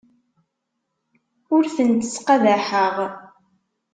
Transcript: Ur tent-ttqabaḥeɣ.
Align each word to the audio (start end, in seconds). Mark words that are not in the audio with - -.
Ur 1.55 1.63
tent-ttqabaḥeɣ. 1.75 2.95